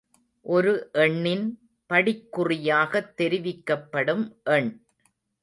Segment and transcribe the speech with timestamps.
[0.45, 0.89] ஒரு
[0.93, 1.43] எண்ணின்
[1.89, 4.25] படிக்குறியாகத் தெரிவிக்கப்படும்
[4.43, 4.71] எண்.